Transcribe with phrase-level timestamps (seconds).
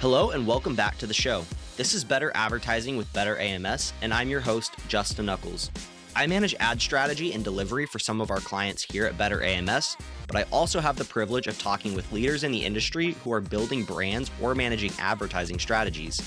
[0.00, 1.42] Hello and welcome back to the show.
[1.78, 5.70] This is Better Advertising with Better AMS, and I'm your host, Justin Nuckols.
[6.14, 9.96] I manage ad strategy and delivery for some of our clients here at Better AMS,
[10.26, 13.40] but I also have the privilege of talking with leaders in the industry who are
[13.40, 16.20] building brands or managing advertising strategies.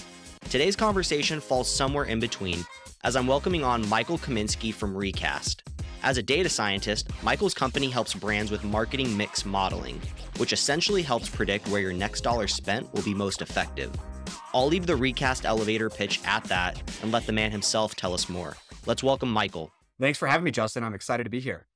[0.50, 2.66] Today's conversation falls somewhere in between,
[3.04, 5.69] as I'm welcoming on Michael Kaminsky from Recast.
[6.02, 10.02] As a data scientist, Michael's company helps brands with marketing mix modeling,
[10.38, 13.92] which essentially helps predict where your next dollar spent will be most effective.
[14.54, 18.30] I'll leave the recast elevator pitch at that and let the man himself tell us
[18.30, 18.56] more.
[18.86, 19.72] Let's welcome Michael.
[20.00, 20.86] Thanks for having me, Justin.
[20.86, 21.68] I'm excited to be here.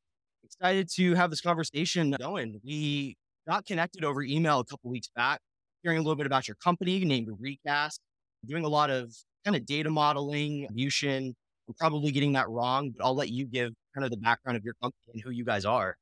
[0.46, 2.62] Excited to have this conversation going.
[2.64, 5.42] We got connected over email a couple weeks back,
[5.84, 8.00] hearing a little bit about your company named Recast,
[8.46, 9.14] doing a lot of
[9.44, 11.36] kind of data modeling, attribution.
[11.80, 14.76] Probably getting that wrong, but I'll let you give kind of the background of your
[14.82, 15.98] company and who you guys are.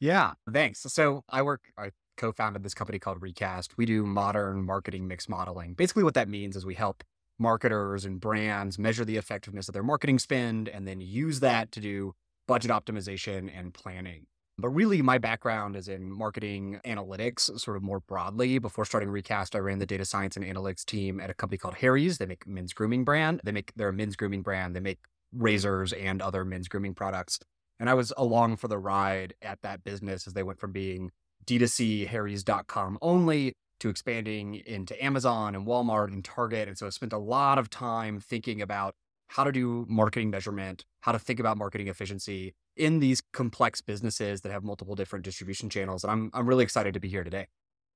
[0.00, 0.80] Yeah, thanks.
[0.80, 3.76] So I work, I co founded this company called Recast.
[3.76, 5.74] We do modern marketing mix modeling.
[5.74, 7.04] Basically, what that means is we help
[7.38, 11.80] marketers and brands measure the effectiveness of their marketing spend and then use that to
[11.80, 12.14] do
[12.46, 14.26] budget optimization and planning.
[14.60, 18.58] But really, my background is in marketing analytics, sort of more broadly.
[18.58, 21.76] Before starting Recast, I ran the data science and analytics team at a company called
[21.76, 22.18] Harry's.
[22.18, 23.40] They make men's grooming brand.
[23.44, 24.76] They make their men's grooming brand.
[24.76, 24.98] They make
[25.32, 27.38] razors and other men's grooming products.
[27.78, 31.10] And I was along for the ride at that business as they went from being
[31.46, 36.68] D2C Harry's.com only to expanding into Amazon and Walmart and Target.
[36.68, 38.94] And so I spent a lot of time thinking about
[39.28, 44.40] how to do marketing measurement, how to think about marketing efficiency in these complex businesses
[44.40, 46.02] that have multiple different distribution channels.
[46.02, 47.46] And I'm I'm really excited to be here today.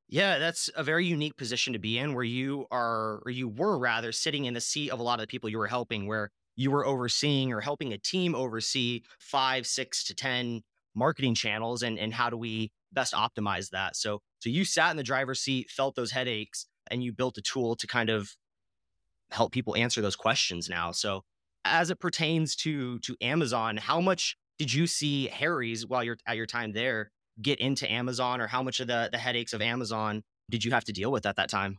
[0.08, 3.78] Yeah, that's a very unique position to be in where you are or you were
[3.78, 6.30] rather sitting in the seat of a lot of the people you were helping where
[6.56, 10.60] you were overseeing or helping a team oversee five, six to 10
[10.94, 13.96] marketing channels and, and how do we best optimize that?
[13.96, 17.42] So, so you sat in the driver's seat, felt those headaches, and you built a
[17.42, 18.36] tool to kind of
[19.30, 20.92] help people answer those questions now.
[20.92, 21.22] So
[21.64, 26.36] as it pertains to to Amazon, how much did you see Harry's while you're at
[26.36, 27.10] your time there
[27.42, 30.84] get into Amazon or how much of the the headaches of Amazon did you have
[30.84, 31.78] to deal with at that time?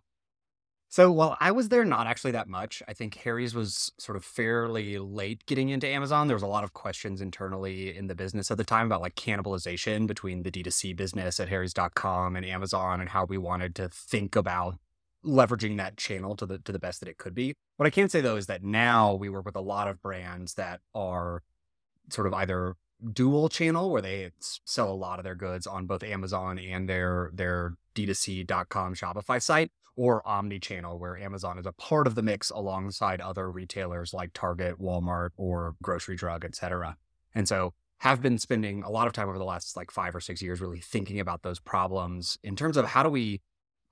[0.90, 4.24] So while I was there not actually that much, I think Harry's was sort of
[4.24, 6.28] fairly late getting into Amazon.
[6.28, 9.16] There was a lot of questions internally in the business at the time about like
[9.16, 14.36] cannibalization between the D2C business at Harry's.com and Amazon and how we wanted to think
[14.36, 14.78] about
[15.26, 17.56] leveraging that channel to the to the best that it could be.
[17.78, 20.54] What I can say though is that now we work with a lot of brands
[20.54, 21.42] that are
[22.10, 22.76] sort of either
[23.12, 27.30] dual channel where they sell a lot of their goods on both Amazon and their
[27.34, 33.22] their D2C.com Shopify site or omni-channel where Amazon is a part of the mix alongside
[33.22, 36.98] other retailers like Target, Walmart, or grocery drug, etc.
[37.34, 40.20] And so have been spending a lot of time over the last like five or
[40.20, 43.42] six years really thinking about those problems in terms of how do we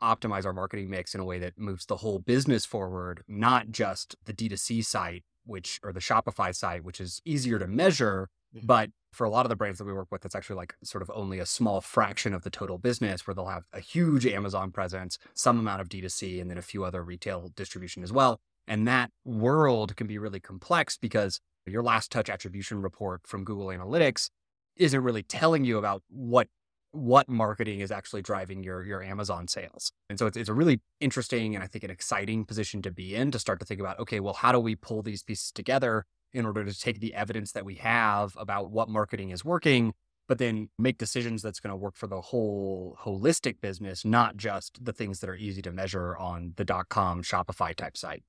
[0.02, 4.16] optimize our marketing mix in a way that moves the whole business forward, not just
[4.26, 8.66] the D2C site, which or the Shopify site, which is easier to measure, mm-hmm.
[8.66, 11.02] but for a lot of the brands that we work with, it's actually like sort
[11.02, 14.72] of only a small fraction of the total business where they'll have a huge Amazon
[14.72, 18.40] presence, some amount of D2C, and then a few other retail distribution as well.
[18.68, 23.68] And that world can be really complex because your last touch attribution report from Google
[23.68, 24.30] Analytics
[24.76, 26.48] isn't really telling you about what
[26.94, 29.92] what marketing is actually driving your your Amazon sales.
[30.10, 33.16] And so it's, it's a really interesting and I think an exciting position to be
[33.16, 36.06] in to start to think about, okay, well, how do we pull these pieces together
[36.32, 39.94] in order to take the evidence that we have about what marketing is working,
[40.28, 44.84] but then make decisions that's going to work for the whole holistic business, not just
[44.84, 48.24] the things that are easy to measure on the dot com Shopify type site.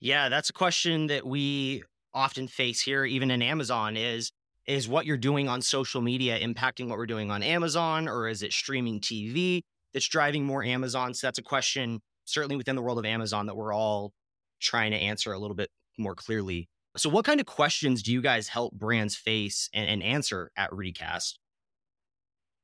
[0.00, 1.82] Yeah, that's a question that we
[2.12, 4.32] often face here, even in Amazon, is
[4.66, 8.42] is what you're doing on social media impacting what we're doing on Amazon, or is
[8.42, 9.62] it streaming TV
[9.92, 11.14] that's driving more Amazon?
[11.14, 14.12] So that's a question certainly within the world of Amazon that we're all
[14.60, 16.68] trying to answer a little bit more clearly.
[16.96, 20.72] So, what kind of questions do you guys help brands face and, and answer at
[20.72, 21.38] Recast?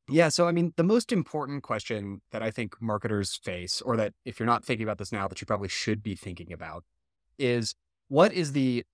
[0.08, 0.30] Yeah.
[0.30, 4.40] So, I mean, the most important question that I think marketers face, or that if
[4.40, 6.84] you're not thinking about this now, that you probably should be thinking about,
[7.38, 7.74] is
[8.08, 8.84] what is the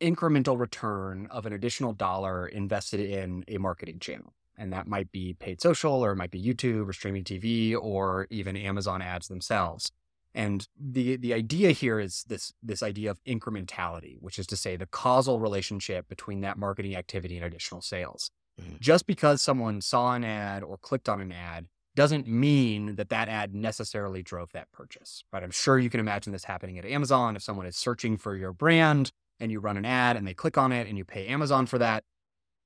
[0.00, 4.34] incremental return of an additional dollar invested in a marketing channel?
[4.56, 8.28] And that might be paid social, or it might be YouTube, or streaming TV, or
[8.30, 9.90] even Amazon ads themselves.
[10.34, 14.76] And the the idea here is this this idea of incrementality, which is to say
[14.76, 18.30] the causal relationship between that marketing activity and additional sales.
[18.60, 18.76] Mm-hmm.
[18.80, 23.28] Just because someone saw an ad or clicked on an ad doesn't mean that that
[23.28, 25.22] ad necessarily drove that purchase.
[25.32, 25.42] Right?
[25.42, 28.52] I'm sure you can imagine this happening at Amazon if someone is searching for your
[28.52, 31.66] brand and you run an ad and they click on it and you pay Amazon
[31.66, 32.04] for that,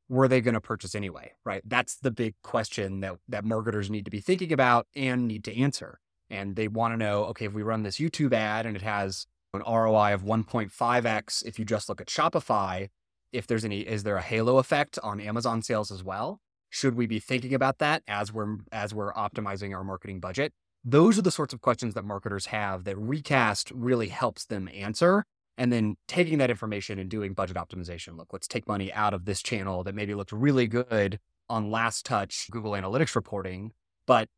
[0.09, 1.33] were they going to purchase anyway?
[1.45, 1.63] Right?
[1.65, 5.57] That's the big question that that marketers need to be thinking about and need to
[5.57, 6.01] answer.
[6.31, 9.27] and they want to know, okay, if we run this YouTube ad and it has
[9.55, 12.89] an ROI of 1.5x, if you just look at Shopify,
[13.33, 16.41] if there's any, is there a halo effect on Amazon sales as well?
[16.71, 20.53] Should we be thinking about that as we're as we're optimizing our marketing budget?
[20.85, 25.25] Those are the sorts of questions that marketers have that Recast really helps them answer.
[25.59, 28.17] And then taking that information and doing budget optimization.
[28.17, 31.19] Look, let's take money out of this channel that maybe looked really good
[31.51, 33.73] on last touch Google Analytics reporting,
[34.07, 34.29] but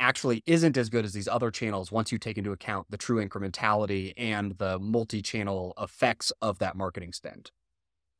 [0.00, 3.24] actually isn't as good as these other channels once you take into account the true
[3.24, 7.50] incrementality and the multi channel effects of that marketing spend.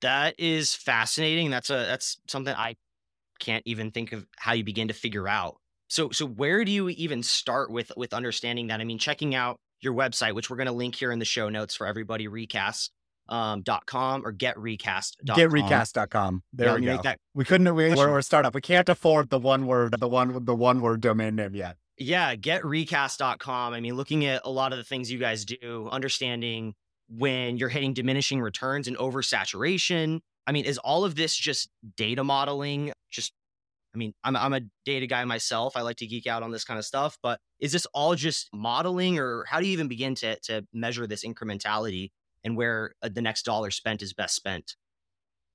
[0.01, 1.51] That is fascinating.
[1.51, 2.77] That's a that's something I
[3.39, 5.57] can't even think of how you begin to figure out.
[5.89, 8.81] So so where do you even start with with understanding that?
[8.81, 11.49] I mean, checking out your website, which we're going to link here in the show
[11.49, 12.91] notes for everybody, recast
[13.29, 15.37] um, dot com or getrecast.com.
[15.37, 16.43] Getrecast.com.
[16.53, 17.03] There yeah, we go.
[17.03, 18.55] That- we couldn't, we, we're, we're a startup.
[18.55, 21.77] We can't afford the one word, the one, the one word domain name yet.
[21.99, 22.35] Yeah.
[22.35, 23.75] Getrecast.com.
[23.75, 26.75] I mean, looking at a lot of the things you guys do, understanding
[27.09, 30.21] when you're hitting diminishing returns and oversaturation.
[30.47, 32.93] I mean, is all of this just data modeling?
[33.95, 35.77] I mean, I'm, I'm a data guy myself.
[35.77, 38.49] I like to geek out on this kind of stuff, but is this all just
[38.53, 42.11] modeling or how do you even begin to, to measure this incrementality
[42.43, 44.77] and where uh, the next dollar spent is best spent?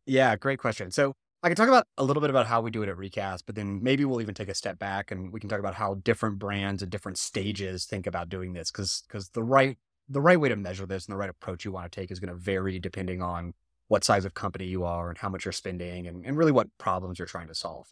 [0.05, 0.91] Yeah, great question.
[0.91, 1.13] So
[1.43, 3.55] I can talk about a little bit about how we do it at Recast, but
[3.55, 6.39] then maybe we'll even take a step back and we can talk about how different
[6.39, 9.77] brands at different stages think about doing this because because the right
[10.09, 12.19] the right way to measure this and the right approach you want to take is
[12.19, 13.53] going to vary depending on
[13.87, 16.67] what size of company you are and how much you're spending and, and really what
[16.77, 17.87] problems you're trying to solve.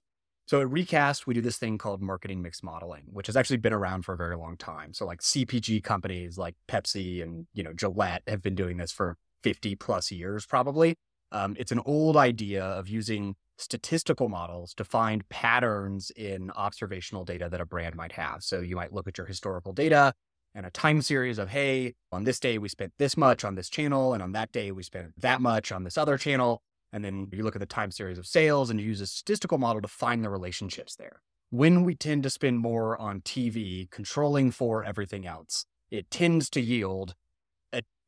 [0.47, 3.73] So at Recast, we do this thing called marketing mix modeling, which has actually been
[3.73, 4.93] around for a very long time.
[4.93, 9.17] So like CPG companies like Pepsi and, you know, Gillette have been doing this for
[9.43, 10.95] 50 plus years, probably.
[11.31, 17.49] Um, it's an old idea of using statistical models to find patterns in observational data
[17.49, 18.43] that a brand might have.
[18.43, 20.13] So you might look at your historical data
[20.53, 23.69] and a time series of, hey, on this day we spent this much on this
[23.69, 26.61] channel, and on that day we spent that much on this other channel.
[26.93, 29.57] And then you look at the time series of sales and you use a statistical
[29.57, 31.21] model to find the relationships there.
[31.49, 36.61] When we tend to spend more on TV, controlling for everything else, it tends to
[36.61, 37.15] yield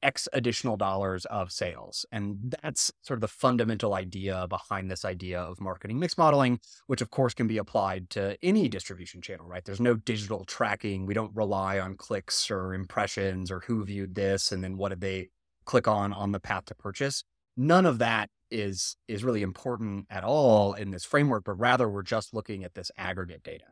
[0.03, 2.05] X additional dollars of sales.
[2.11, 7.01] And that's sort of the fundamental idea behind this idea of marketing mix modeling, which
[7.01, 9.63] of course can be applied to any distribution channel, right?
[9.65, 11.05] There's no digital tracking.
[11.05, 15.01] We don't rely on clicks or impressions or who viewed this and then what did
[15.01, 15.29] they
[15.65, 17.23] click on on the path to purchase
[17.57, 22.03] none of that is is really important at all in this framework, but rather we're
[22.03, 23.65] just looking at this aggregate data.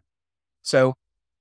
[0.64, 0.96] So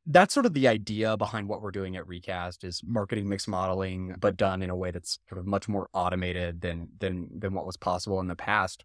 [0.07, 4.09] that's sort of the idea behind what we're doing at Recast is marketing mix modeling,
[4.09, 4.21] mm-hmm.
[4.21, 7.67] but done in a way that's sort of much more automated than than than what
[7.67, 8.85] was possible in the past.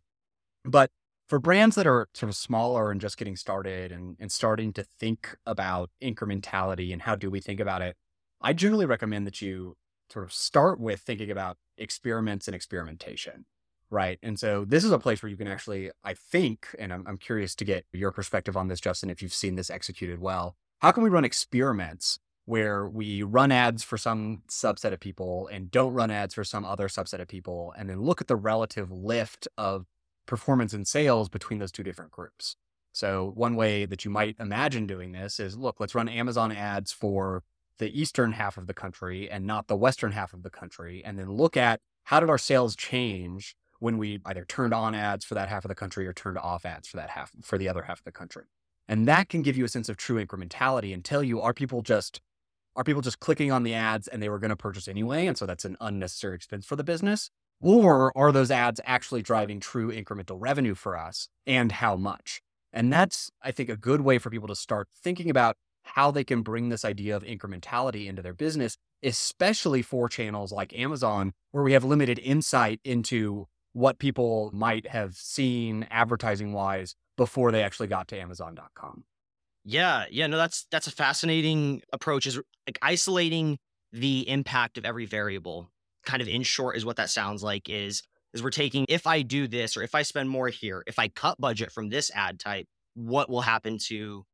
[0.64, 0.90] But
[1.28, 4.84] for brands that are sort of smaller and just getting started and, and starting to
[5.00, 7.96] think about incrementality and how do we think about it,
[8.42, 9.76] I generally recommend that you
[10.12, 13.46] sort of start with thinking about experiments and experimentation.
[13.92, 14.20] Right.
[14.22, 17.18] And so this is a place where you can actually, I think, and I'm, I'm
[17.18, 20.56] curious to get your perspective on this, Justin, if you've seen this executed well.
[20.80, 25.70] How can we run experiments where we run ads for some subset of people and
[25.70, 28.92] don't run ads for some other subset of people, and then look at the relative
[28.92, 29.86] lift of
[30.26, 32.56] performance and sales between those two different groups?
[32.92, 36.92] So, one way that you might imagine doing this is look, let's run Amazon ads
[36.92, 37.44] for
[37.80, 41.18] the eastern half of the country and not the western half of the country, and
[41.18, 45.36] then look at how did our sales change when we either turned on ads for
[45.36, 47.84] that half of the country or turned off ads for that half for the other
[47.84, 48.44] half of the country.
[48.88, 51.82] And that can give you a sense of true incrementality and tell you are people
[51.82, 52.22] just
[52.76, 55.38] are people just clicking on the ads and they were going to purchase anyway and
[55.38, 57.30] so that's an unnecessary expense for the business
[57.62, 62.42] or are those ads actually driving true incremental revenue for us and how much?
[62.72, 65.58] And that's I think a good way for people to start thinking about
[65.96, 70.78] how they can bring this idea of incrementality into their business, especially for channels like
[70.78, 77.52] Amazon, where we have limited insight into what people might have seen advertising wise before
[77.52, 79.04] they actually got to amazon.com.
[79.66, 83.58] Yeah, yeah, no that's that's a fascinating approach is like isolating
[83.92, 85.70] the impact of every variable.
[86.06, 88.02] Kind of in short is what that sounds like is
[88.34, 91.08] is we're taking if I do this or if I spend more here, if I
[91.10, 94.26] cut budget from this ad type, what will happen to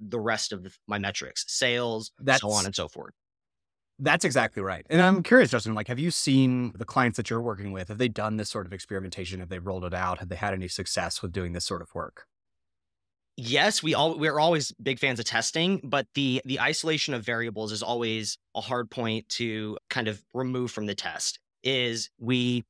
[0.00, 3.14] the rest of my metrics, sales, That's, so on and so forth.
[3.98, 4.86] That's exactly right.
[4.88, 7.88] And I'm curious, Justin, like, have you seen the clients that you're working with?
[7.88, 9.40] Have they done this sort of experimentation?
[9.40, 10.20] Have they rolled it out?
[10.20, 12.26] Have they had any success with doing this sort of work?
[13.40, 17.70] Yes, we all we're always big fans of testing, but the the isolation of variables
[17.70, 21.38] is always a hard point to kind of remove from the test.
[21.62, 22.64] Is we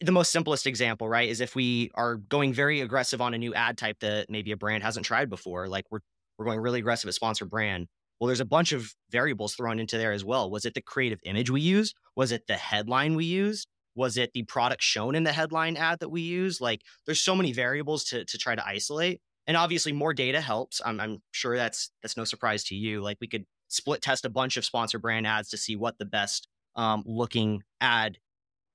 [0.00, 3.52] the most simplest example, right, is if we are going very aggressive on a new
[3.52, 6.00] ad type that maybe a brand hasn't tried before, like we're
[6.38, 7.86] we're going really aggressive at sponsor brand.
[8.20, 10.50] Well, there's a bunch of variables thrown into there as well.
[10.50, 11.94] Was it the creative image we used?
[12.16, 13.68] Was it the headline we used?
[13.96, 16.60] Was it the product shown in the headline ad that we use?
[16.60, 19.20] Like there's so many variables to to try to isolate.
[19.46, 20.80] And obviously more data helps.
[20.84, 23.02] I'm, I'm sure that's that's no surprise to you.
[23.02, 26.04] Like we could split test a bunch of sponsor brand ads to see what the
[26.04, 28.18] best um, looking ad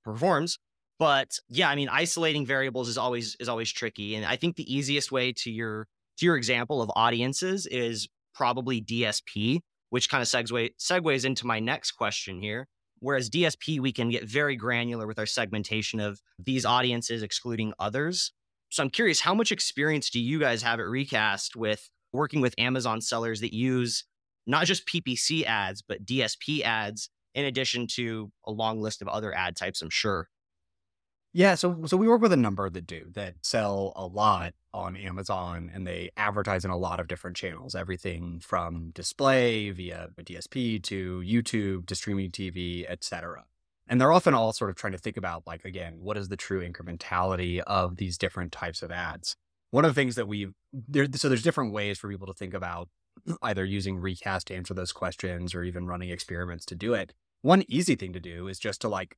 [0.04, 0.58] performs.
[1.00, 4.16] But yeah, I mean, isolating variables is always is always tricky.
[4.16, 5.88] And I think the easiest way to your
[6.22, 9.60] your example of audiences is probably DSP,
[9.90, 12.68] which kind of segue segues into my next question here,
[13.00, 18.34] Whereas DSP, we can get very granular with our segmentation of these audiences, excluding others.
[18.70, 22.54] So I'm curious, how much experience do you guys have at Recast with working with
[22.58, 24.04] Amazon sellers that use
[24.46, 29.34] not just PPC ads, but DSP ads, in addition to a long list of other
[29.34, 30.28] ad types, I'm sure?
[31.32, 34.96] Yeah, so so we work with a number that do that sell a lot on
[34.96, 40.82] Amazon and they advertise in a lot of different channels, everything from display via DSP
[40.84, 43.46] to YouTube to streaming TV, etc.
[43.88, 46.38] And they're often all sort of trying to think about like again, what is the
[46.38, 49.36] true incrementality of these different types of ads?
[49.70, 52.56] One of the things that we there so there's different ways for people to think
[52.56, 52.90] about
[53.44, 57.14] either using recast to answer those questions or even running experiments to do it.
[57.44, 59.16] One easy thing to do is just to like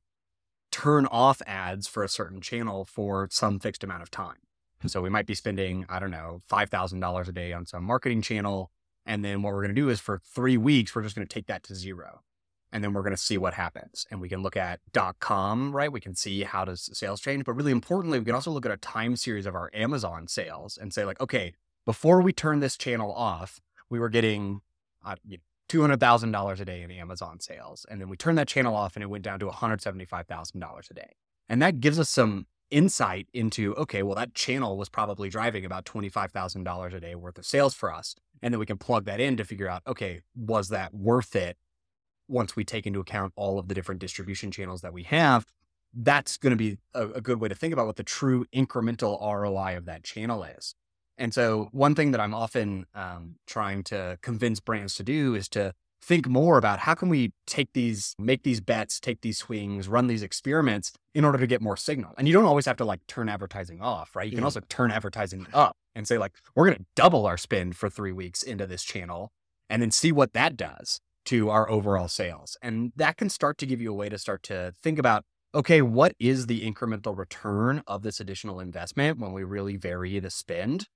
[0.72, 4.38] turn off ads for a certain channel for some fixed amount of time.
[4.86, 8.72] So we might be spending, I don't know, $5,000 a day on some marketing channel.
[9.06, 11.32] And then what we're going to do is for three weeks, we're just going to
[11.32, 12.22] take that to zero.
[12.72, 14.06] And then we're going to see what happens.
[14.10, 14.80] And we can look at
[15.20, 15.92] .com, right?
[15.92, 17.44] We can see how does sales change.
[17.44, 20.78] But really importantly, we can also look at a time series of our Amazon sales
[20.80, 21.52] and say like, okay,
[21.84, 23.60] before we turn this channel off,
[23.90, 24.62] we were getting
[25.04, 27.86] uh, you know, $200,000 a day in Amazon sales.
[27.90, 31.16] And then we turned that channel off and it went down to $175,000 a day.
[31.48, 35.84] And that gives us some insight into, okay, well, that channel was probably driving about
[35.84, 38.14] $25,000 a day worth of sales for us.
[38.42, 41.56] And then we can plug that in to figure out, okay, was that worth it
[42.28, 45.46] once we take into account all of the different distribution channels that we have?
[45.94, 49.20] That's going to be a, a good way to think about what the true incremental
[49.20, 50.74] ROI of that channel is.
[51.18, 55.48] And so, one thing that I'm often um, trying to convince brands to do is
[55.50, 59.86] to think more about how can we take these, make these bets, take these swings,
[59.86, 62.12] run these experiments in order to get more signal.
[62.18, 64.24] And you don't always have to like turn advertising off, right?
[64.24, 64.46] You can mm-hmm.
[64.46, 68.10] also turn advertising up and say like, we're going to double our spend for three
[68.10, 69.30] weeks into this channel
[69.70, 72.56] and then see what that does to our overall sales.
[72.60, 75.82] And that can start to give you a way to start to think about okay,
[75.82, 80.86] what is the incremental return of this additional investment when we really vary the spend?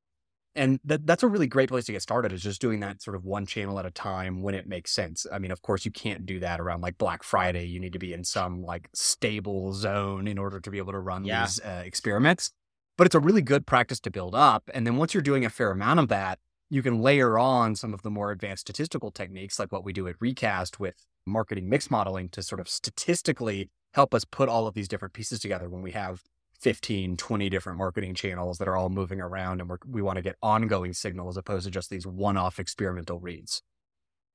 [0.57, 3.15] And that, that's a really great place to get started is just doing that sort
[3.15, 5.91] of one channel at a time when it makes sense i mean of course you
[5.91, 9.73] can't do that around like black friday you need to be in some like stable
[9.73, 11.43] zone in order to be able to run yeah.
[11.43, 12.51] these uh, experiments
[12.97, 15.51] but it's a really good practice to build up and then once you're doing a
[15.51, 19.59] fair amount of that you can layer on some of the more advanced statistical techniques
[19.59, 20.95] like what we do at recast with
[21.27, 25.41] marketing mix modeling to sort of statistically help us put all of these different pieces
[25.41, 26.23] together when we have
[26.61, 30.37] 15, 20 different marketing channels that are all moving around and we want to get
[30.43, 33.63] ongoing signal as opposed to just these one off experimental reads.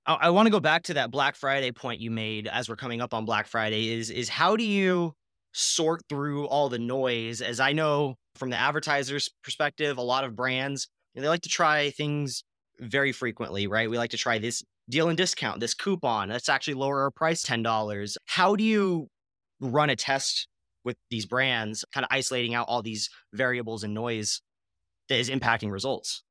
[0.06, 3.02] I, want to go back to that Black Friday point you made as we're coming
[3.02, 5.14] up on Black Friday is is how do you
[5.54, 7.42] sort through all the noise?
[7.42, 11.42] As I know from the advertiser's perspective a lot of brands you know, they like
[11.42, 12.44] to try things
[12.80, 13.90] very frequently right?
[13.90, 17.46] We like to try this deal and discount this coupon let's actually lower our price
[17.46, 19.08] $10 how do you
[19.60, 20.48] run a test
[20.84, 24.42] with these brands, kind of isolating out all these variables and noise
[25.10, 26.24] that is impacting results?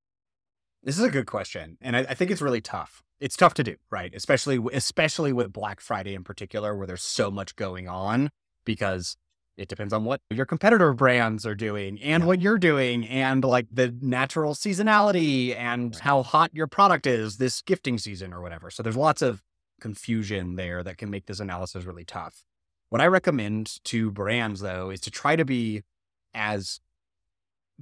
[0.83, 3.03] This is a good question, and I, I, think it's really tough.
[3.21, 4.15] It's tough to do, right?
[4.15, 8.31] Especially especially with Black Friday in particular, where there's so much going on
[8.65, 9.17] because
[9.61, 12.27] it depends on what your competitor brands are doing and yeah.
[12.27, 16.03] what you're doing and like the natural seasonality and right.
[16.03, 18.71] how hot your product is this gifting season or whatever.
[18.71, 19.43] So there's lots of
[19.79, 22.43] confusion there that can make this analysis really tough.
[22.91, 25.83] What I recommend to brands, though, is to try to be
[26.35, 26.81] as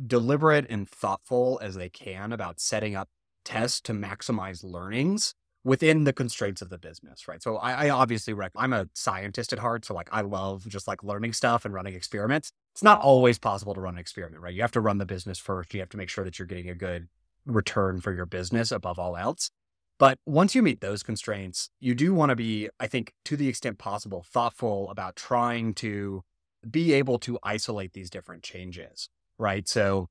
[0.06, 3.08] deliberate and thoughtful as they can about setting up
[3.44, 5.34] tests to maximize learnings
[5.64, 7.42] within the constraints of the business, right?
[7.42, 10.86] So I, I obviously rec- I'm a scientist at heart, so like I love just
[10.86, 12.52] like learning stuff and running experiments.
[12.74, 14.54] It's not always possible to run an experiment, right?
[14.54, 15.74] You have to run the business first.
[15.74, 17.08] You have to make sure that you're getting a good
[17.46, 19.50] return for your business above all else.
[19.98, 23.48] But once you meet those constraints, you do want to be, I think, to the
[23.48, 26.22] extent possible, thoughtful about trying to
[26.68, 29.66] be able to isolate these different changes, right?
[29.68, 30.08] So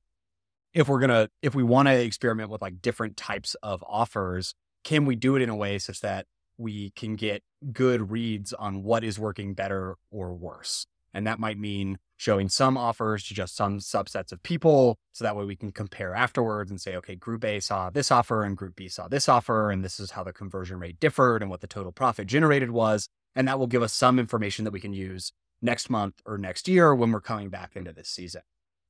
[0.73, 4.53] if we're going to, if we want to experiment with like different types of offers,
[4.83, 6.25] can we do it in a way such that
[6.57, 10.85] we can get good reads on what is working better or worse?
[11.17, 14.99] And that might mean showing some offers to just some subsets of people.
[15.13, 18.43] So that way we can compare afterwards and say, okay, group A saw this offer
[18.43, 19.71] and group B saw this offer.
[19.71, 23.09] And this is how the conversion rate differed and what the total profit generated was.
[23.35, 26.67] And that will give us some information that we can use next month or next
[26.67, 28.43] year when we're coming back into this season.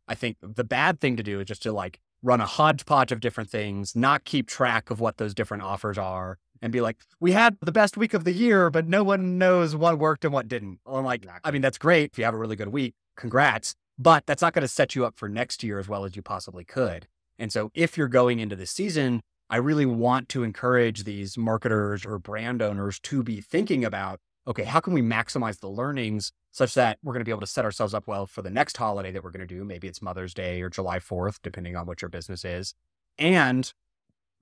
[0.06, 3.22] I think the bad thing to do is just to like run a hodgepodge of
[3.22, 7.32] different things, not keep track of what those different offers are, and be like, we
[7.32, 10.48] had the best week of the year, but no one knows what worked and what
[10.48, 10.80] didn't.
[10.86, 12.94] Well, I'm like, I mean, that's great if you have a really good week.
[13.16, 13.76] Congrats.
[14.00, 16.22] But that's not going to set you up for next year as well as you
[16.22, 17.08] possibly could.
[17.40, 22.06] And so if you're going into this season, I really want to encourage these marketers
[22.06, 26.74] or brand owners to be thinking about okay, how can we maximize the learnings such
[26.74, 29.12] that we're going to be able to set ourselves up well for the next holiday
[29.12, 29.66] that we're going to do?
[29.66, 32.74] Maybe it's Mother's Day or July 4th, depending on what your business is.
[33.20, 33.72] And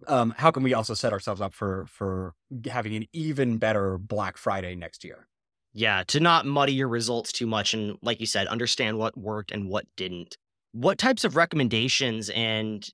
[0.07, 2.33] um, how can we also set ourselves up for for
[2.69, 5.27] having an even better Black Friday next year?
[5.73, 9.51] Yeah, to not muddy your results too much and like you said, understand what worked
[9.51, 10.37] and what didn't.
[10.71, 12.87] What types of recommendations and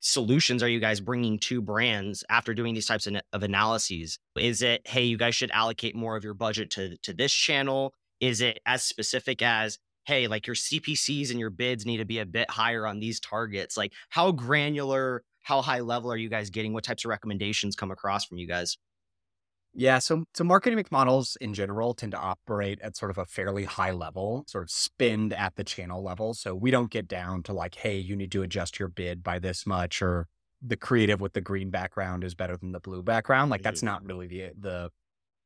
[0.00, 4.18] solutions are you guys bringing to brands after doing these types of, of analyses?
[4.36, 7.94] Is it, hey, you guys should allocate more of your budget to, to this channel?
[8.20, 12.18] Is it as specific as, hey, like your CPCs and your bids need to be
[12.18, 13.76] a bit higher on these targets?
[13.76, 16.74] Like, how granular, how high level are you guys getting?
[16.74, 18.76] What types of recommendations come across from you guys?
[19.72, 23.64] Yeah, so so marketing models in general tend to operate at sort of a fairly
[23.64, 26.34] high level, sort of spend at the channel level.
[26.34, 29.38] So we don't get down to like, hey, you need to adjust your bid by
[29.38, 30.26] this much, or
[30.60, 33.50] the creative with the green background is better than the blue background.
[33.50, 34.90] Like that's not really the the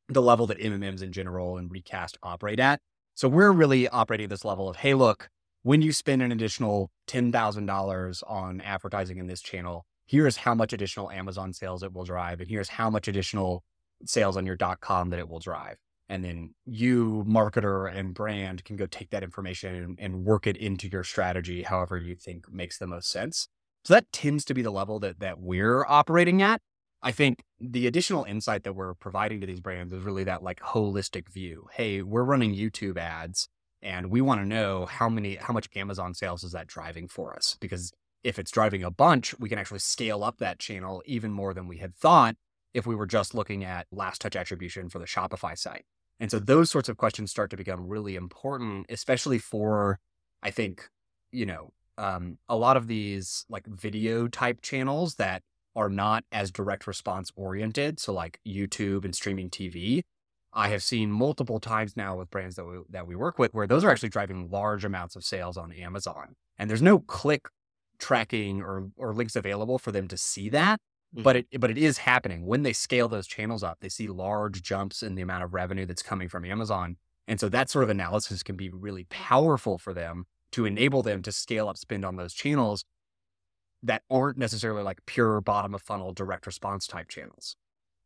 [0.08, 2.80] the level that MMMs in general and recast operate at.
[3.14, 5.28] So we're really operating this level of, hey, look,
[5.62, 10.54] when you spend an additional ten thousand dollars on advertising in this channel, here's how
[10.54, 13.64] much additional Amazon sales it will drive, and here's how much additional
[14.04, 15.76] sales on your .com that it will drive.
[16.08, 20.56] And then you, marketer and brand, can go take that information and, and work it
[20.56, 23.48] into your strategy, however you think makes the most sense.
[23.84, 26.60] So that tends to be the level that that we're operating at.
[27.02, 30.60] I think the additional insight that we're providing to these brands is really that like
[30.60, 31.66] holistic view.
[31.72, 33.48] Hey, we're running YouTube ads
[33.82, 37.34] and we want to know how many how much Amazon sales is that driving for
[37.34, 37.92] us because
[38.24, 41.66] if it's driving a bunch, we can actually scale up that channel even more than
[41.66, 42.36] we had thought
[42.74, 45.84] if we were just looking at last touch attribution for the Shopify site.
[46.20, 49.98] And so those sorts of questions start to become really important, especially for,
[50.42, 50.88] I think,
[51.32, 55.42] you know, um, a lot of these like video type channels that
[55.74, 57.98] are not as direct response oriented.
[57.98, 60.02] So like YouTube and streaming TV.
[60.54, 63.66] I have seen multiple times now with brands that we, that we work with where
[63.66, 66.34] those are actually driving large amounts of sales on Amazon.
[66.58, 67.46] And there's no click
[68.02, 70.80] tracking or, or links available for them to see that.
[71.14, 71.22] Mm-hmm.
[71.22, 72.46] But it but it is happening.
[72.46, 75.86] When they scale those channels up, they see large jumps in the amount of revenue
[75.86, 76.96] that's coming from Amazon.
[77.28, 81.22] And so that sort of analysis can be really powerful for them to enable them
[81.22, 82.84] to scale up spend on those channels
[83.82, 87.56] that aren't necessarily like pure bottom of funnel direct response type channels.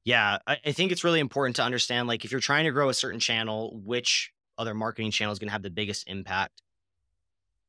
[0.05, 2.89] Yeah, I, I think it's really important to understand like if you're trying to grow
[2.89, 6.63] a certain channel, which other marketing channel is going to have the biggest impact.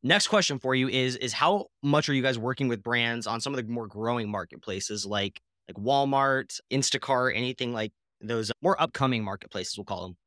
[0.03, 3.41] Next question for you is is how much are you guys working with brands on
[3.41, 9.23] some of the more growing marketplaces like like Walmart, Instacart, anything like those more upcoming
[9.23, 10.17] marketplaces we'll call them?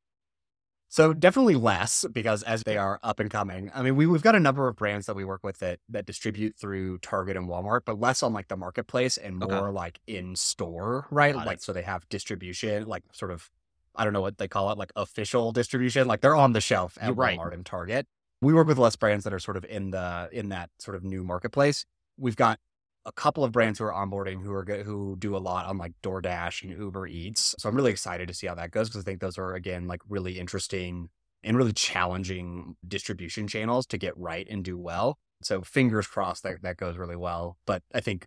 [0.88, 3.70] So definitely less because as they are up and coming.
[3.72, 6.04] I mean, we we've got a number of brands that we work with that that
[6.04, 9.72] distribute through Target and Walmart, but less on like the marketplace and more okay.
[9.72, 11.32] like in store, right?
[11.32, 11.62] Got like it.
[11.62, 13.48] so they have distribution, like sort of
[13.94, 16.08] I don't know what they call it, like official distribution.
[16.08, 17.52] Like they're on the shelf at your Walmart right.
[17.52, 18.08] and Target
[18.40, 21.04] we work with less brands that are sort of in the in that sort of
[21.04, 21.84] new marketplace.
[22.16, 22.58] We've got
[23.06, 25.92] a couple of brands who are onboarding who are who do a lot on like
[26.02, 27.54] DoorDash and Uber Eats.
[27.58, 29.86] So I'm really excited to see how that goes because I think those are again
[29.86, 31.08] like really interesting
[31.42, 35.18] and really challenging distribution channels to get right and do well.
[35.42, 37.56] So fingers crossed that that goes really well.
[37.66, 38.26] But I think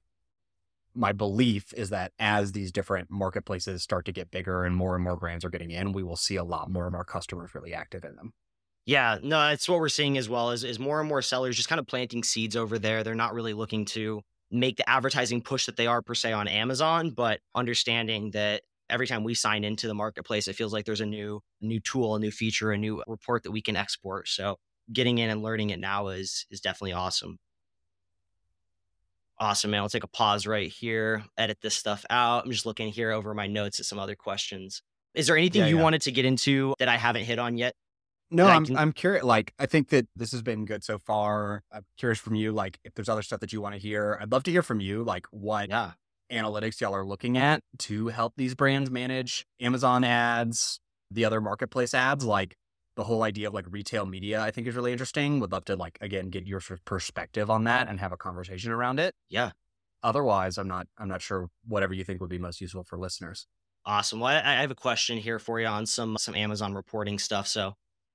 [0.96, 5.04] my belief is that as these different marketplaces start to get bigger and more and
[5.04, 7.74] more brands are getting in, we will see a lot more of our customers really
[7.74, 8.34] active in them.
[8.86, 11.70] Yeah, no, that's what we're seeing as well is, is more and more sellers just
[11.70, 13.04] kind of planting seeds over there.
[13.04, 16.48] They're not really looking to make the advertising push that they are per se on
[16.48, 21.02] Amazon, but understanding that every time we sign into the marketplace, it feels like there's
[21.02, 24.28] a new new tool, a new feature, a new report that we can export.
[24.28, 24.58] So
[24.92, 27.38] getting in and learning it now is is definitely awesome.
[29.40, 29.82] Awesome, man.
[29.82, 32.46] I'll take a pause right here, edit this stuff out.
[32.46, 34.84] I'm just looking here over my notes at some other questions.
[35.16, 35.84] Is there anything yeah, you yeah.
[35.84, 37.74] wanted to get into that I haven't hit on yet?
[38.32, 38.66] No, I'm.
[38.76, 39.24] I'm curious.
[39.24, 41.64] Like, I think that this has been good so far.
[41.72, 44.18] I'm curious from you, like, if there's other stuff that you want to hear.
[44.20, 45.92] I'd love to hear from you, like, what yeah.
[46.32, 50.80] analytics y'all are looking at to help these brands manage Amazon ads,
[51.12, 52.26] the other marketplace ads.
[52.26, 52.56] Like,
[52.96, 55.40] the whole idea of like retail media, I think is really interesting.
[55.40, 58.18] Would love to like again get your sort of perspective on that and have a
[58.18, 59.16] conversation around it.
[59.30, 59.52] Yeah.
[60.04, 63.48] Otherwise, I'm not I'm not sure whatever you think would be most useful for listeners.
[63.86, 64.20] Awesome.
[64.20, 67.48] Well, I, I have a question here for you on some some Amazon reporting stuff.
[67.48, 67.74] So,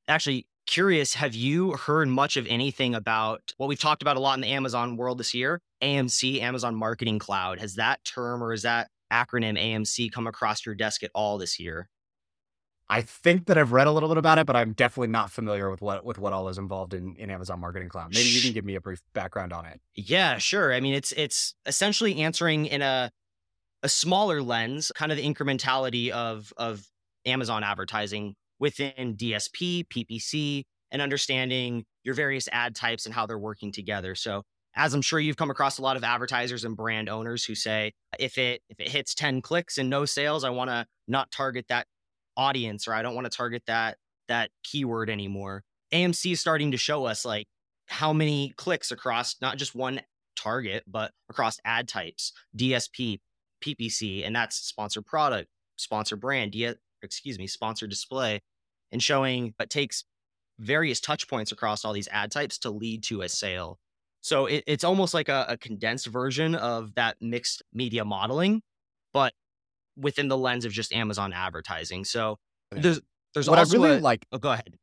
[0.08, 4.36] actually, curious, have you heard much of anything about what we've talked about a lot
[4.36, 5.60] in the Amazon world this year?
[5.82, 7.60] AMC, Amazon Marketing Cloud.
[7.60, 11.60] Has that term or is that acronym AMC come across your desk at all this
[11.60, 11.88] year?
[12.90, 15.70] I think that I've read a little bit about it, but I'm definitely not familiar
[15.70, 18.14] with what with what all is involved in, in Amazon Marketing Cloud.
[18.14, 19.78] Maybe you can give me a brief background on it.
[19.94, 20.72] Yeah, sure.
[20.72, 23.10] I mean, it's it's essentially answering in a
[23.82, 26.86] a smaller lens, kind of the incrementality of of
[27.26, 33.72] Amazon advertising within DSP, PPC, and understanding your various ad types and how they're working
[33.72, 34.14] together.
[34.14, 34.42] So
[34.74, 37.92] as I'm sure you've come across a lot of advertisers and brand owners who say
[38.18, 41.66] if it if it hits 10 clicks and no sales, I want to not target
[41.68, 41.86] that
[42.36, 45.64] audience or I don't want to target that that keyword anymore.
[45.92, 47.46] AMC is starting to show us like
[47.86, 50.00] how many clicks across not just one
[50.36, 53.18] target, but across ad types, DSP,
[53.64, 58.40] PPC, and that's sponsored product, sponsored brand, D- excuse me, sponsored display,
[58.92, 60.04] and showing it takes
[60.58, 63.78] various touch points across all these ad types to lead to a sale.
[64.20, 68.62] So it, it's almost like a, a condensed version of that mixed media modeling,
[69.12, 69.32] but
[69.96, 72.04] within the lens of just Amazon advertising.
[72.04, 72.38] So
[72.70, 73.00] there's
[73.34, 74.26] there's what also I really a, like.
[74.32, 74.74] Oh, go ahead.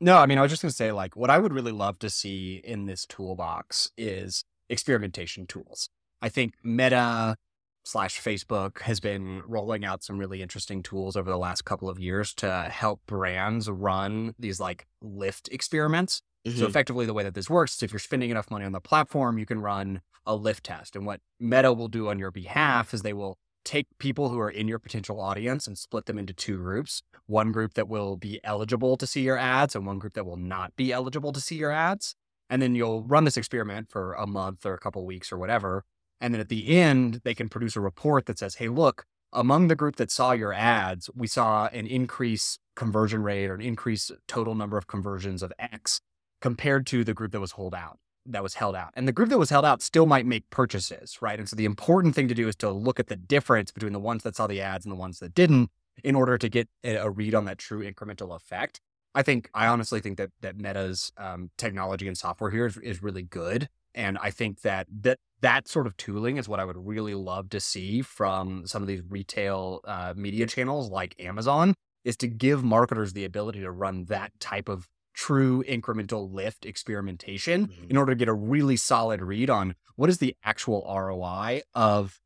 [0.00, 2.10] No, I mean I was just gonna say like what I would really love to
[2.10, 5.88] see in this toolbox is experimentation tools.
[6.20, 7.36] I think Meta
[7.84, 11.98] slash Facebook has been rolling out some really interesting tools over the last couple of
[11.98, 16.22] years to help brands run these like lift experiments.
[16.46, 16.68] So Mhm.
[16.68, 19.38] effectively the way that this works is if you're spending enough money on the platform,
[19.38, 20.94] you can run a lift test.
[20.96, 24.50] And what Meta will do on your behalf is they will take people who are
[24.50, 27.02] in your potential audience and split them into two groups.
[27.26, 30.36] One group that will be eligible to see your ads and one group that will
[30.36, 32.16] not be eligible to see your ads.
[32.50, 35.84] And then you'll run this experiment for a month or a couple weeks or whatever.
[36.22, 39.68] And then at the end, they can produce a report that says, hey, look, among
[39.68, 44.10] the group that saw your ads, we saw an increase conversion rate or an increase
[44.28, 46.00] total number of conversions of X
[46.40, 48.90] compared to the group that was hold out that was held out.
[48.94, 51.38] And the group that was held out still might make purchases, right?
[51.38, 53.98] And so the important thing to do is to look at the difference between the
[53.98, 55.70] ones that saw the ads and the ones that didn't
[56.04, 58.80] in order to get a read on that true incremental effect.
[59.14, 63.02] I think I honestly think that that Meta's um, technology and software here is, is
[63.02, 66.76] really good, and I think that that that sort of tooling is what I would
[66.86, 71.74] really love to see from some of these retail uh, media channels like Amazon
[72.04, 77.68] is to give marketers the ability to run that type of true incremental lift experimentation
[77.68, 77.90] Mhm.
[77.90, 82.18] in order to get a really solid read on what is the actual ROI of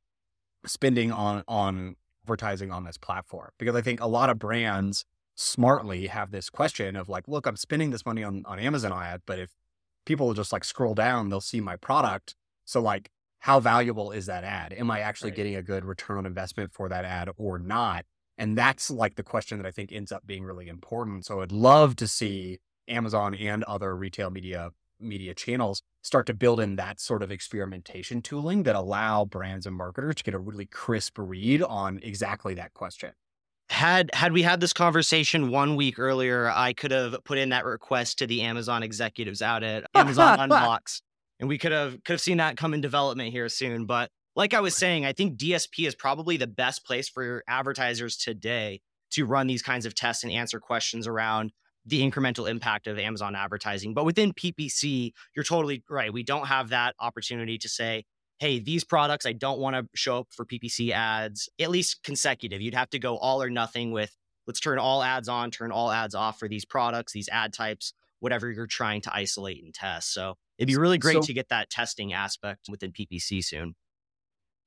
[0.66, 5.04] spending on on advertising on this platform because I think a lot of brands
[5.36, 9.22] smartly have this question of like, look, I'm spending this money on on Amazon ad,
[9.26, 9.50] but if
[10.04, 12.34] people just like scroll down, they'll see my product.
[12.66, 14.72] So like, how valuable is that ad?
[14.74, 15.32] Am I actually Right.
[15.32, 18.04] getting a good return on investment for that ad or not?
[18.38, 21.24] And that's like the question that I think ends up being really important.
[21.26, 26.58] So I'd love to see Amazon and other retail media media channels start to build
[26.58, 30.66] in that sort of experimentation tooling that allow brands and marketers to get a really
[30.66, 33.12] crisp read on exactly that question.
[33.68, 37.64] had had we had this conversation one week earlier, I could have put in that
[37.64, 41.00] request to the Amazon executives out at Amazon unBoxed,
[41.40, 43.86] and we could have could have seen that come in development here soon.
[43.86, 48.16] But like I was saying, I think DSP is probably the best place for advertisers
[48.16, 48.80] today
[49.12, 51.52] to run these kinds of tests and answer questions around
[51.86, 53.94] the incremental impact of Amazon advertising.
[53.94, 56.12] But within PPC, you're totally right.
[56.12, 58.04] We don't have that opportunity to say,
[58.38, 62.60] hey, these products, I don't want to show up for PPC ads, at least consecutive.
[62.60, 64.14] You'd have to go all or nothing with
[64.46, 67.94] let's turn all ads on, turn all ads off for these products, these ad types,
[68.20, 70.12] whatever you're trying to isolate and test.
[70.12, 73.74] So it'd be really great So- to get that testing aspect within PPC soon.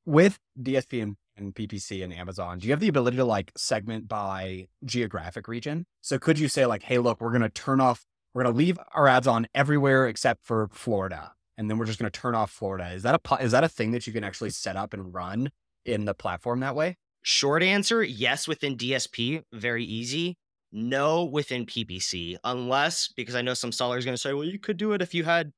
[0.05, 4.07] With DSP and, and PPC and Amazon, do you have the ability to like segment
[4.07, 5.85] by geographic region?
[6.01, 8.57] So could you say like, hey, look, we're going to turn off, we're going to
[8.57, 12.33] leave our ads on everywhere except for Florida, and then we're just going to turn
[12.33, 12.91] off Florida.
[12.91, 15.51] Is that a is that a thing that you can actually set up and run
[15.85, 16.97] in the platform that way?
[17.21, 20.37] Short answer, yes, within DSP, very easy.
[20.71, 24.77] No within PPC, unless because I know some sellers going to say, well, you could
[24.77, 25.51] do it if you had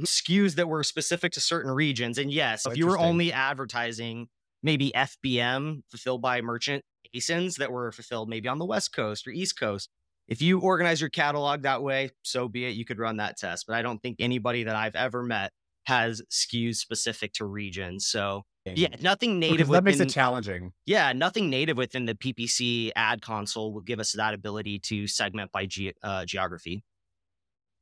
[0.00, 2.18] SKUs that were specific to certain regions.
[2.18, 4.28] And yes, if you were only advertising
[4.62, 9.30] maybe FBM fulfilled by merchant ASINs that were fulfilled maybe on the West Coast or
[9.30, 9.88] East Coast,
[10.28, 12.70] if you organize your catalog that way, so be it.
[12.70, 13.66] You could run that test.
[13.66, 15.52] But I don't think anybody that I've ever met
[15.84, 18.06] has SKUs specific to regions.
[18.06, 19.56] So Yeah, nothing native.
[19.56, 20.72] Because within, that makes it challenging.
[20.86, 25.50] Yeah, nothing native within the PPC ad console will give us that ability to segment
[25.52, 26.84] by ge- uh, geography.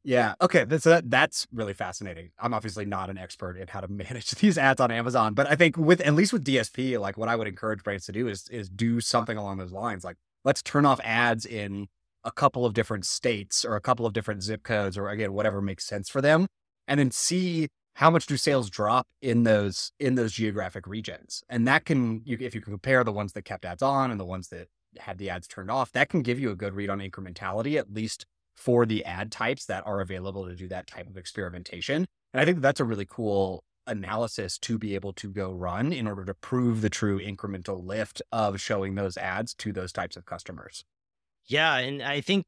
[0.02, 0.34] Yeah.
[0.40, 0.64] Okay.
[0.78, 2.30] So that, that's really fascinating.
[2.38, 5.56] I'm obviously not an expert in how to manage these ads on Amazon, but I
[5.56, 8.48] think with at least with DSP, like what I would encourage brands to do is
[8.48, 10.04] is do something along those lines.
[10.04, 11.88] Like let's turn off ads in
[12.24, 15.60] a couple of different states or a couple of different zip codes or again whatever
[15.60, 16.46] makes sense for them,
[16.88, 21.42] and then see how much do sales drop in those in those geographic regions.
[21.50, 24.18] And that can you if you can compare the ones that kept ads on and
[24.18, 26.88] the ones that had the ads turned off, that can give you a good read
[26.88, 28.24] on incrementality at least
[28.56, 32.06] for the ad types that are available to do that type of experimentation.
[32.32, 36.06] And I think that's a really cool analysis to be able to go run in
[36.06, 40.24] order to prove the true incremental lift of showing those ads to those types of
[40.24, 40.84] customers.
[41.46, 42.44] Yeah, and I think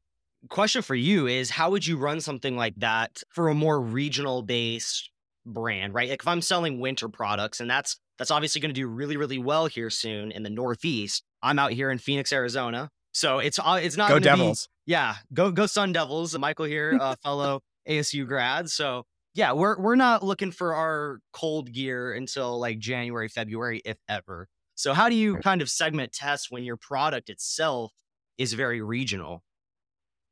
[0.49, 4.41] question for you is how would you run something like that for a more regional
[4.41, 5.09] based
[5.45, 6.09] brand, right?
[6.09, 9.39] Like if I'm selling winter products and that's that's obviously going to do really really
[9.39, 11.23] well here soon in the Northeast.
[11.41, 12.89] I'm out here in Phoenix, Arizona.
[13.13, 14.67] So it's it's not go Devils.
[14.85, 16.37] Be, yeah, go go Sun Devils.
[16.37, 18.69] Michael here, uh, fellow ASU grad.
[18.69, 19.03] So
[19.35, 24.47] yeah, we're we're not looking for our cold gear until like January, February, if ever.
[24.75, 27.91] So how do you kind of segment test when your product itself
[28.37, 29.43] is very regional?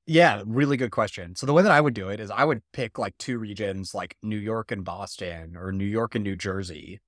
[0.08, 1.36] Yeah, really good question.
[1.36, 3.94] So the way that I would do it is I would pick like two regions
[3.94, 7.00] like New York and Boston or New York and New Jersey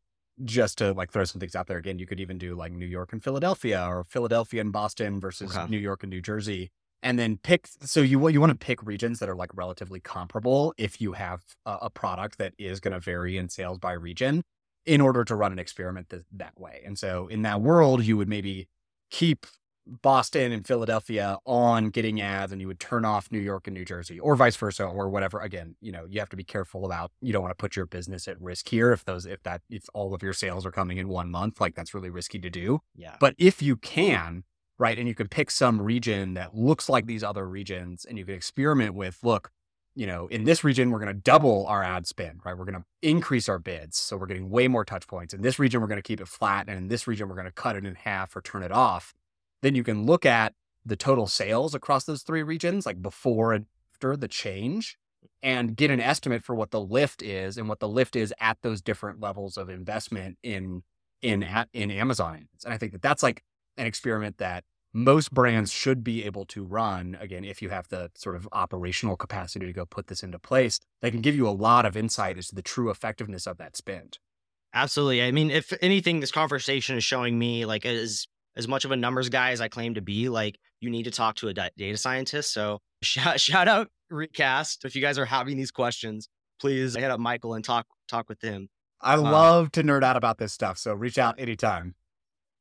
[0.43, 2.86] just to like throw some things out there again, you could even do like New
[2.86, 5.69] York and Philadelphia or Philadelphia and Boston versus okay.
[5.69, 6.71] New York and New Jersey.
[7.01, 10.73] And then pick, so you you want to pick regions that are like relatively comparable
[10.77, 14.43] if you have a, a product that is going to vary in sales by region
[14.86, 16.82] in order to run an experiment th- that way.
[16.86, 18.67] And so in that world, you would maybe
[19.12, 19.45] keep
[19.86, 23.86] Boston and Philadelphia on getting ads and you would turn off New York and New
[23.86, 25.39] Jersey or vice versa or whatever.
[25.39, 27.86] Again, you know, you have to be careful about you don't want to put your
[27.86, 30.98] business at risk here if those if that if all of your sales are coming
[30.98, 32.80] in one month, like that's really risky to do.
[32.96, 33.15] Yeah.
[33.19, 34.43] But if you can,
[34.78, 38.26] right, and you can pick some region that looks like these other regions and you
[38.26, 39.52] can experiment with, look,
[39.96, 42.58] you know, in this region, we're going to double our ad spend, right?
[42.58, 43.98] We're going to increase our bids.
[43.98, 45.36] So we're getting way more touch points.
[45.36, 46.65] In this region, we're going to keep it flat.
[46.67, 49.13] And in this region, we're going to cut it in half or turn it off
[49.63, 50.54] then you can look at
[50.86, 54.97] the total sales across those three regions, like before and after the change,
[55.41, 58.58] and get an estimate for what the lift is and what the lift is at
[58.62, 60.84] those different levels of investment in
[61.21, 62.49] in at, in Amazon.
[62.65, 63.43] And I think that that's like
[63.78, 67.17] an experiment that most brands should be able to run.
[67.19, 70.80] Again, if you have the sort of operational capacity to go put this into place,
[71.02, 73.78] that can give you a lot of insight as to the true effectiveness of that
[73.78, 74.19] spend.
[74.73, 75.23] Absolutely.
[75.23, 78.96] I mean, if anything, this conversation is showing me like as as much of a
[78.96, 81.98] numbers guy as I claim to be, like you need to talk to a data
[81.98, 82.54] scientist.
[82.54, 84.86] So shout, shout out Recast.
[84.86, 88.42] If you guys are having these questions, please hit up Michael and talk talk with
[88.42, 88.70] him.
[89.02, 90.78] I um, love to nerd out about this stuff.
[90.78, 91.96] So reach out anytime.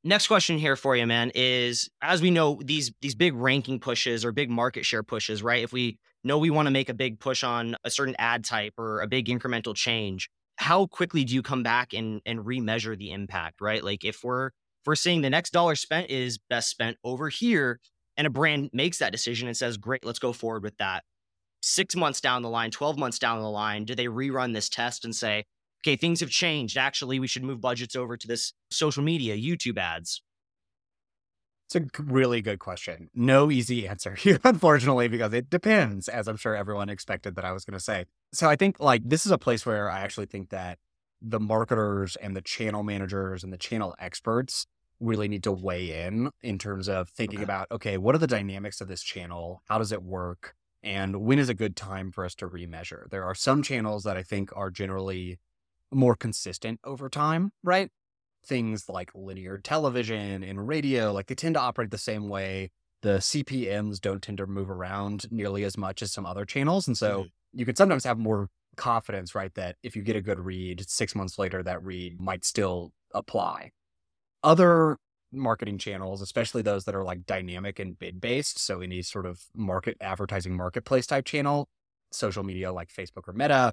[0.04, 4.24] Next question here for you, man, is as we know these these big ranking pushes
[4.24, 5.62] or big market share pushes, right?
[5.62, 8.74] If we know we want to make a big push on a certain ad type
[8.78, 13.12] or a big incremental change, how quickly do you come back and and remeasure the
[13.12, 13.84] impact, right?
[13.84, 14.50] Like if we're
[14.86, 17.80] we're seeing the next dollar spent is best spent over here,
[18.16, 21.04] and a brand makes that decision and says, great, let's go forward with that.
[21.62, 25.04] Six months down the line, 12 months down the line, do they rerun this test
[25.04, 25.44] and say,
[25.82, 26.76] okay, things have changed.
[26.76, 30.22] Actually, we should move budgets over to this social media, YouTube ads?
[31.74, 33.08] It's a really good question.
[33.14, 37.52] No easy answer here, unfortunately, because it depends, as I'm sure everyone expected that I
[37.52, 38.06] was going to say.
[38.32, 40.78] So I think like this is a place where I actually think that
[41.20, 44.66] the marketers and the channel managers and the channel experts
[45.02, 47.44] really need to weigh in in terms of thinking okay.
[47.44, 51.38] about okay what are the dynamics of this channel how does it work and when
[51.38, 54.50] is a good time for us to remeasure there are some channels that i think
[54.54, 55.38] are generally
[55.90, 57.90] more consistent over time right
[58.44, 62.70] things like linear television and radio like they tend to operate the same way
[63.02, 66.96] the cpms don't tend to move around nearly as much as some other channels and
[66.96, 67.58] so mm-hmm.
[67.58, 69.54] you can sometimes have more confidence, right?
[69.54, 73.72] That if you get a good read, six months later, that read might still apply.
[74.42, 74.98] Other
[75.32, 79.44] marketing channels, especially those that are like dynamic and bid based, so any sort of
[79.54, 81.68] market advertising marketplace type channel,
[82.10, 83.72] social media like Facebook or Meta,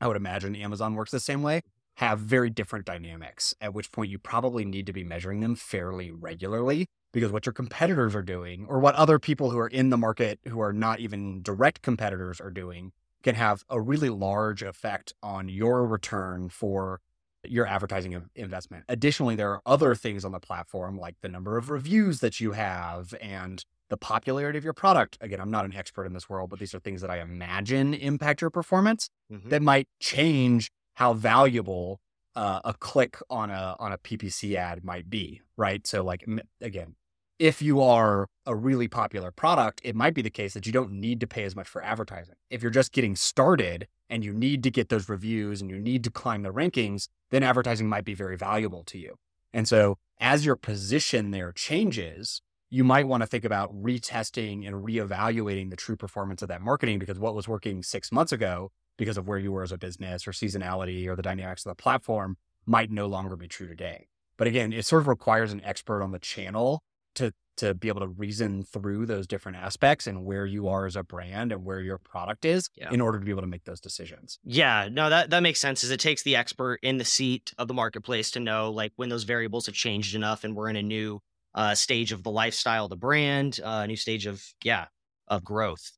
[0.00, 1.62] I would imagine Amazon works the same way,
[1.96, 6.10] have very different dynamics, at which point you probably need to be measuring them fairly
[6.10, 9.96] regularly because what your competitors are doing or what other people who are in the
[9.96, 15.12] market who are not even direct competitors are doing can have a really large effect
[15.22, 17.00] on your return for
[17.44, 18.84] your advertising investment.
[18.88, 22.52] Additionally, there are other things on the platform like the number of reviews that you
[22.52, 25.16] have and the popularity of your product.
[25.20, 27.94] Again, I'm not an expert in this world, but these are things that I imagine
[27.94, 29.48] impact your performance mm-hmm.
[29.48, 32.00] that might change how valuable
[32.36, 35.86] uh, a click on a on a PPC ad might be, right?
[35.86, 36.24] So like
[36.60, 36.94] again,
[37.38, 40.90] if you are a really popular product, it might be the case that you don't
[40.90, 42.34] need to pay as much for advertising.
[42.50, 46.02] If you're just getting started and you need to get those reviews and you need
[46.04, 49.14] to climb the rankings, then advertising might be very valuable to you.
[49.52, 54.84] And so as your position there changes, you might want to think about retesting and
[54.84, 59.16] reevaluating the true performance of that marketing because what was working six months ago because
[59.16, 62.36] of where you were as a business or seasonality or the dynamics of the platform
[62.66, 64.08] might no longer be true today.
[64.36, 66.82] But again, it sort of requires an expert on the channel
[67.18, 70.94] to to be able to reason through those different aspects and where you are as
[70.94, 72.88] a brand and where your product is yeah.
[72.92, 74.38] in order to be able to make those decisions.
[74.44, 75.82] Yeah, no, that that makes sense.
[75.84, 79.08] Is it takes the expert in the seat of the marketplace to know like when
[79.08, 81.20] those variables have changed enough and we're in a new
[81.54, 84.86] uh, stage of the lifestyle the brand, uh, a new stage of yeah
[85.26, 85.92] of growth.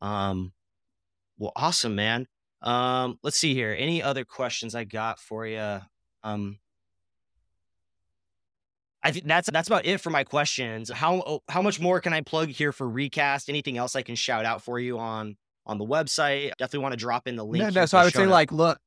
[0.00, 0.52] Um,
[1.38, 2.26] well, awesome, man.
[2.62, 3.74] Um, let's see here.
[3.76, 5.80] Any other questions I got for you?
[6.22, 6.58] Um,
[9.06, 10.90] I think that's that's about it for my questions.
[10.90, 13.48] How oh, how much more can I plug here for Recast?
[13.48, 16.50] Anything else I can shout out for you on on the website?
[16.58, 17.62] Definitely want to drop in the link.
[17.62, 17.86] No, no.
[17.86, 18.80] So I would say, like, look,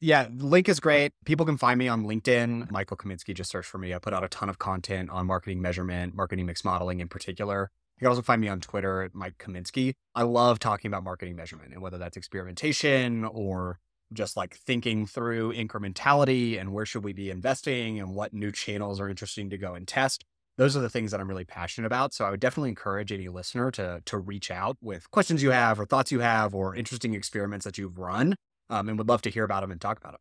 [0.00, 1.12] yeah, link is great.
[1.24, 2.70] People can find me on LinkedIn.
[2.70, 3.92] Michael Kaminsky, just search for me.
[3.92, 7.72] I put out a ton of content on marketing measurement, marketing mix modeling in particular.
[7.96, 9.94] You can also find me on Twitter at Mike Kaminsky.
[10.14, 13.80] I love talking about marketing measurement and whether that's experimentation or
[14.12, 19.00] just like thinking through incrementality and where should we be investing and what new channels
[19.00, 20.24] are interesting to go and test.
[20.58, 22.14] Those are the things that I'm really passionate about.
[22.14, 25.78] So I would definitely encourage any listener to to reach out with questions you have
[25.78, 28.34] or thoughts you have or interesting experiments that you've run,
[28.70, 30.20] um, and would love to hear about them and talk about them.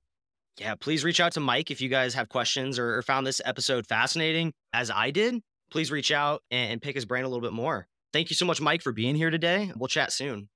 [0.59, 3.41] Yeah, please reach out to Mike if you guys have questions or, or found this
[3.45, 5.41] episode fascinating, as I did.
[5.69, 7.87] Please reach out and, and pick his brain a little bit more.
[8.13, 9.71] Thank you so much, Mike, for being here today.
[9.75, 10.47] We'll chat soon.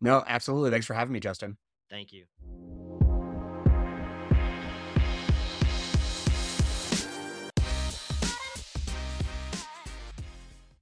[0.00, 0.70] No, absolutely.
[0.70, 1.56] Thanks for having me, Justin.
[1.92, 2.24] Thank you.